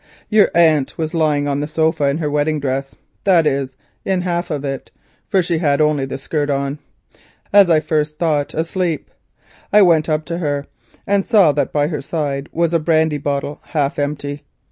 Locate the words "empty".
13.99-14.41